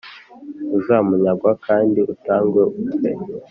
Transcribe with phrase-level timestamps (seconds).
[0.77, 3.09] uzamunyagwa kandi utangwe upfe"